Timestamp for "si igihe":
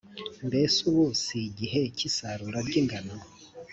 1.21-1.81